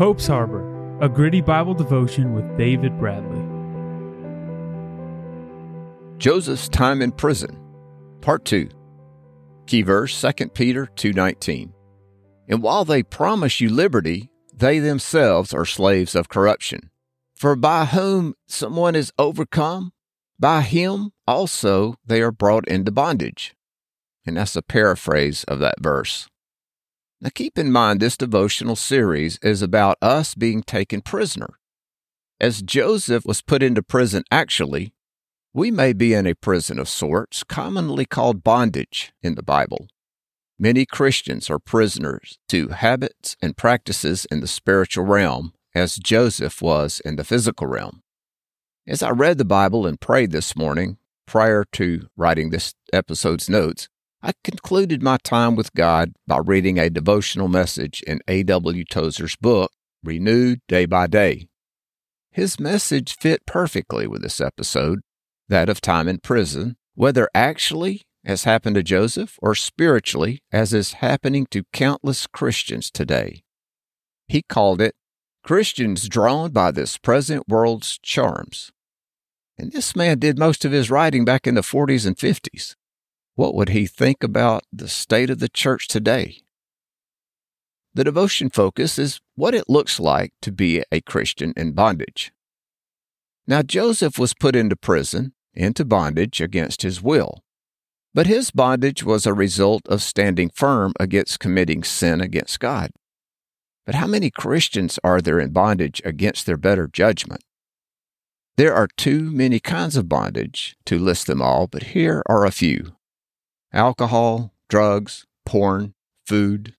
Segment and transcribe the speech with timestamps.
[0.00, 3.44] Hope's Harbor, a gritty Bible devotion with David Bradley.
[6.16, 7.60] Joseph's time in prison,
[8.22, 8.70] part 2.
[9.66, 11.74] Key verse 2 Peter 2:19.
[12.48, 16.88] And while they promise you liberty, they themselves are slaves of corruption.
[17.34, 19.92] For by whom someone is overcome,
[20.38, 23.54] by him also they are brought into bondage.
[24.24, 26.26] And that's a paraphrase of that verse.
[27.20, 31.58] Now keep in mind this devotional series is about us being taken prisoner.
[32.40, 34.94] As Joseph was put into prison actually,
[35.52, 39.88] we may be in a prison of sorts, commonly called bondage in the Bible.
[40.58, 47.00] Many Christians are prisoners to habits and practices in the spiritual realm, as Joseph was
[47.04, 48.02] in the physical realm.
[48.86, 53.88] As I read the Bible and prayed this morning, prior to writing this episode's notes,
[54.22, 58.84] I concluded my time with God by reading a devotional message in A.W.
[58.84, 59.72] Tozer's book,
[60.04, 61.48] Renewed Day by Day.
[62.30, 65.00] His message fit perfectly with this episode,
[65.48, 70.94] that of time in prison, whether actually, as happened to Joseph, or spiritually, as is
[70.94, 73.42] happening to countless Christians today.
[74.28, 74.94] He called it
[75.42, 78.70] Christians Drawn by This Present World's Charms.
[79.56, 82.74] And this man did most of his writing back in the 40s and 50s.
[83.40, 86.42] What would he think about the state of the church today?
[87.94, 92.32] The devotion focus is what it looks like to be a Christian in bondage.
[93.46, 97.42] Now, Joseph was put into prison, into bondage against his will.
[98.12, 102.90] But his bondage was a result of standing firm against committing sin against God.
[103.86, 107.42] But how many Christians are there in bondage against their better judgment?
[108.58, 112.52] There are too many kinds of bondage to list them all, but here are a
[112.52, 112.96] few
[113.72, 115.94] alcohol, drugs, porn,
[116.26, 116.74] food.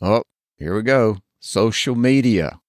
[0.00, 0.22] Oh,
[0.56, 2.60] here we go social media.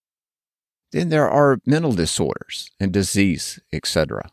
[0.91, 4.31] Then there are mental disorders and disease, etc.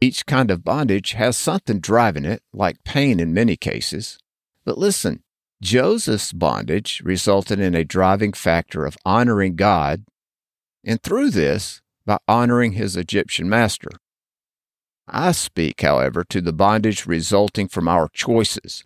[0.00, 4.18] Each kind of bondage has something driving it, like pain in many cases.
[4.64, 5.22] But listen,
[5.62, 10.04] Joseph's bondage resulted in a driving factor of honoring God,
[10.84, 13.90] and through this, by honoring his Egyptian master.
[15.08, 18.84] I speak, however, to the bondage resulting from our choices.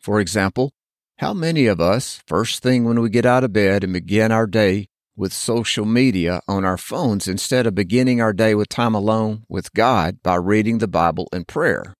[0.00, 0.72] For example,
[1.18, 4.46] how many of us, first thing when we get out of bed and begin our
[4.46, 9.44] day with social media on our phones instead of beginning our day with time alone
[9.48, 11.94] with God by reading the Bible and prayer?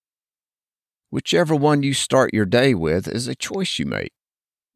[1.11, 4.13] Whichever one you start your day with is a choice you make.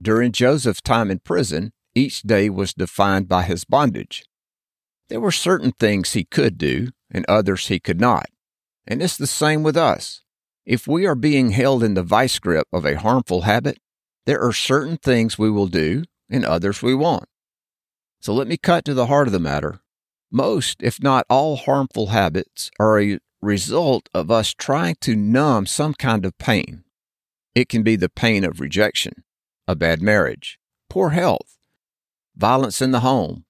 [0.01, 4.25] During Joseph's time in prison, each day was defined by his bondage.
[5.09, 8.27] There were certain things he could do, and others he could not.
[8.87, 10.23] And it's the same with us.
[10.67, 13.79] If we are being held in the vice grip of a harmful habit,
[14.27, 17.29] there are certain things we will do and others we won't.
[18.21, 19.81] So let me cut to the heart of the matter.
[20.31, 25.95] Most, if not all, harmful habits are a result of us trying to numb some
[25.95, 26.85] kind of pain.
[27.55, 29.25] It can be the pain of rejection,
[29.67, 30.59] a bad marriage,
[30.91, 31.57] poor health,
[32.37, 33.45] violence in the home,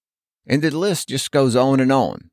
[0.49, 2.31] and the list just goes on and on.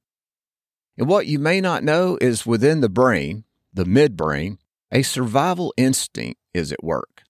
[0.98, 3.44] And what you may not know is within the brain,
[3.74, 4.58] the midbrain,
[4.92, 7.24] a survival instinct is at work.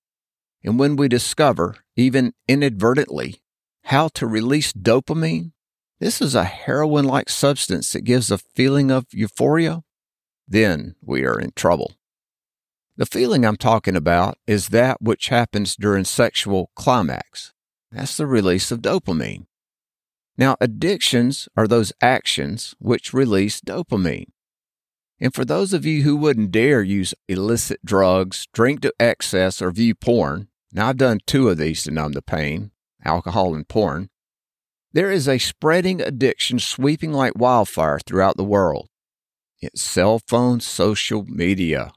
[0.63, 3.41] And when we discover, even inadvertently,
[3.85, 5.51] how to release dopamine,
[5.99, 9.83] this is a heroin like substance that gives a feeling of euphoria,
[10.47, 11.93] then we are in trouble.
[12.97, 17.53] The feeling I'm talking about is that which happens during sexual climax.
[17.91, 19.47] That's the release of dopamine.
[20.37, 24.27] Now, addictions are those actions which release dopamine.
[25.19, 29.71] And for those of you who wouldn't dare use illicit drugs, drink to excess, or
[29.71, 32.71] view porn, now I've done two of these to numb the pain
[33.05, 34.09] alcohol and porn.
[34.91, 38.87] There is a spreading addiction sweeping like wildfire throughout the world.
[39.61, 41.91] It's cell phones, social media.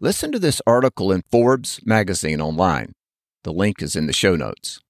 [0.00, 2.92] Listen to this article in Forbes magazine online.
[3.44, 4.80] The link is in the show notes.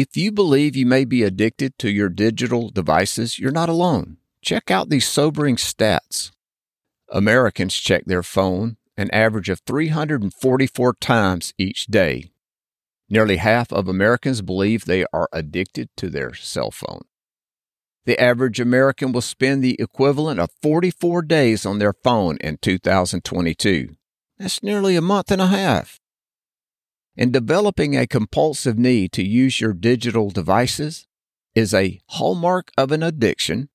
[0.00, 4.18] If you believe you may be addicted to your digital devices, you're not alone.
[4.40, 6.30] Check out these sobering stats.
[7.10, 12.30] Americans check their phone an average of 344 times each day.
[13.08, 17.02] Nearly half of Americans believe they are addicted to their cell phone.
[18.04, 23.96] The average American will spend the equivalent of 44 days on their phone in 2022.
[24.38, 25.98] That's nearly a month and a half.
[27.18, 31.08] And developing a compulsive need to use your digital devices
[31.52, 33.70] is a hallmark of an addiction,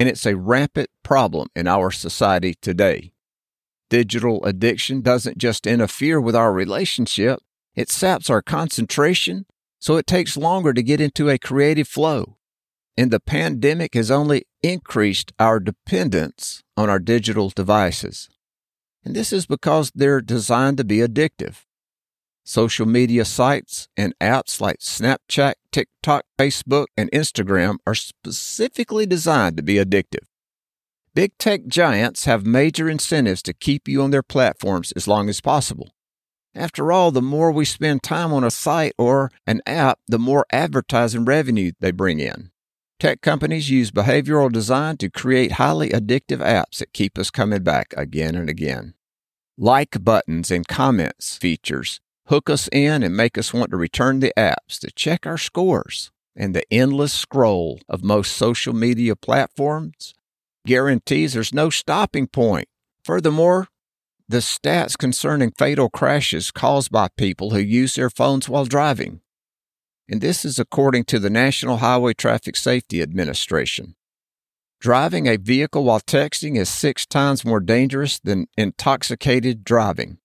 [0.00, 3.12] and it's a rampant problem in our society today.
[3.90, 7.40] Digital addiction doesn't just interfere with our relationship,
[7.74, 9.44] it saps our concentration,
[9.78, 12.38] so it takes longer to get into a creative flow.
[12.96, 18.30] And the pandemic has only increased our dependence on our digital devices.
[19.04, 21.65] And this is because they're designed to be addictive.
[22.48, 29.64] Social media sites and apps like Snapchat, TikTok, Facebook, and Instagram are specifically designed to
[29.64, 30.28] be addictive.
[31.12, 35.40] Big tech giants have major incentives to keep you on their platforms as long as
[35.40, 35.90] possible.
[36.54, 40.46] After all, the more we spend time on a site or an app, the more
[40.52, 42.52] advertising revenue they bring in.
[43.00, 47.92] Tech companies use behavioral design to create highly addictive apps that keep us coming back
[47.96, 48.94] again and again.
[49.58, 54.32] Like buttons and comments features hook us in and make us want to return the
[54.36, 56.10] apps to check our scores.
[56.38, 60.14] And the endless scroll of most social media platforms
[60.66, 62.68] guarantees there's no stopping point.
[63.04, 63.68] Furthermore,
[64.28, 69.20] the stats concerning fatal crashes caused by people who use their phones while driving.
[70.08, 73.94] And this is according to the National Highway Traffic Safety Administration.
[74.80, 80.18] Driving a vehicle while texting is six times more dangerous than intoxicated driving.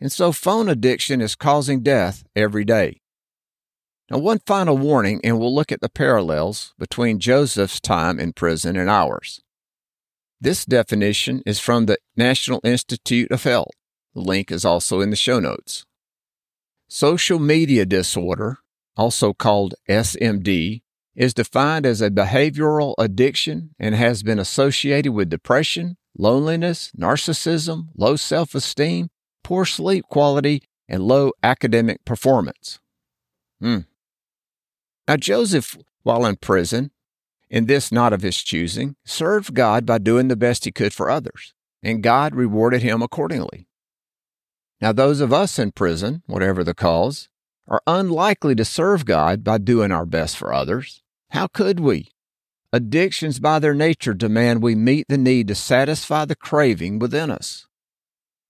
[0.00, 3.00] And so phone addiction is causing death every day.
[4.10, 8.76] Now, one final warning, and we'll look at the parallels between Joseph's time in prison
[8.76, 9.40] and ours.
[10.40, 13.74] This definition is from the National Institute of Health.
[14.14, 15.84] The link is also in the show notes.
[16.88, 18.58] Social media disorder,
[18.96, 20.80] also called SMD,
[21.14, 28.16] is defined as a behavioral addiction and has been associated with depression, loneliness, narcissism, low
[28.16, 29.10] self esteem,
[29.48, 32.80] poor sleep quality, and low academic performance.
[33.62, 33.78] Hmm.
[35.08, 36.90] Now, Joseph, while in prison,
[37.48, 41.08] in this not of his choosing, served God by doing the best he could for
[41.08, 43.66] others, and God rewarded him accordingly.
[44.82, 47.30] Now, those of us in prison, whatever the cause,
[47.66, 51.02] are unlikely to serve God by doing our best for others.
[51.30, 52.10] How could we?
[52.70, 57.66] Addictions, by their nature, demand we meet the need to satisfy the craving within us.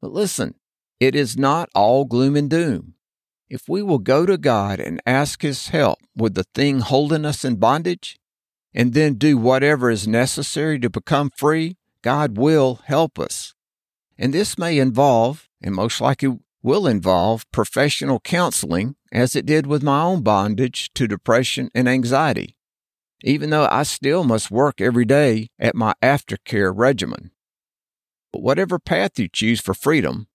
[0.03, 0.57] But listen,
[1.01, 2.95] it is not all gloom and doom.
[3.49, 7.45] If we will go to God and ask His help with the thing holding us
[7.45, 8.19] in bondage,
[8.75, 13.55] and then do whatever is necessary to become free, God will help us.
[14.19, 19.83] And this may involve, and most likely will involve, professional counseling, as it did with
[19.83, 22.57] my own bondage to depression and anxiety,
[23.23, 27.31] even though I still must work every day at my aftercare regimen.
[28.33, 30.27] But whatever path you choose for freedom,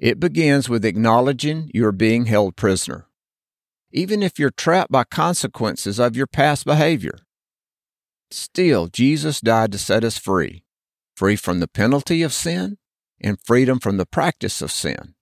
[0.00, 3.06] it begins with acknowledging you are being held prisoner,
[3.92, 7.18] even if you're trapped by consequences of your past behavior.
[8.30, 10.64] Still, Jesus died to set us free,
[11.14, 12.78] free from the penalty of sin
[13.20, 15.14] and freedom from the practice of sin.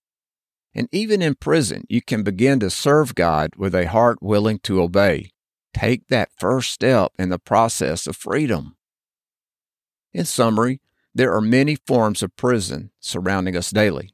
[0.74, 4.80] And even in prison, you can begin to serve God with a heart willing to
[4.80, 5.32] obey.
[5.74, 8.76] Take that first step in the process of freedom.
[10.12, 10.80] In summary,
[11.12, 14.12] there are many forms of prison surrounding us daily.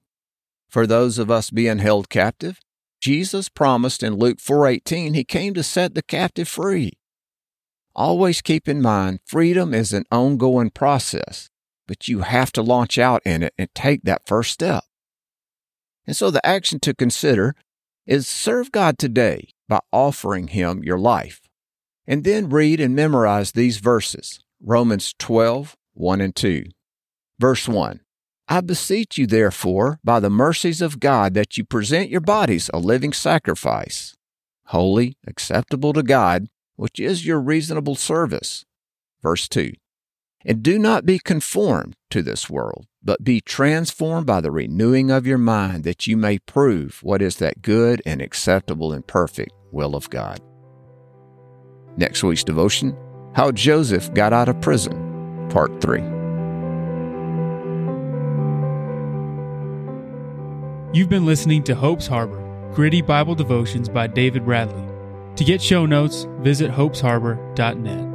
[0.74, 2.58] For those of us being held captive,
[3.00, 6.94] Jesus promised in Luke 4:18 he came to set the captive free.
[7.94, 11.48] Always keep in mind freedom is an ongoing process,
[11.86, 14.82] but you have to launch out in it and take that first step.
[16.08, 17.54] And so the action to consider
[18.04, 21.40] is serve God today by offering Him your life.
[22.04, 26.64] And then read and memorize these verses Romans 12, 1 and 2.
[27.38, 28.00] Verse 1
[28.48, 32.78] I beseech you, therefore, by the mercies of God, that you present your bodies a
[32.78, 34.16] living sacrifice,
[34.66, 38.64] holy, acceptable to God, which is your reasonable service.
[39.22, 39.72] Verse 2
[40.44, 45.26] And do not be conformed to this world, but be transformed by the renewing of
[45.26, 49.96] your mind, that you may prove what is that good and acceptable and perfect will
[49.96, 50.38] of God.
[51.96, 52.94] Next week's devotion
[53.34, 56.13] How Joseph Got Out of Prison, Part 3.
[60.94, 62.40] You've been listening to Hope's Harbor,
[62.72, 64.84] gritty Bible devotions by David Bradley.
[65.34, 68.13] To get show notes, visit hopesharbor.net.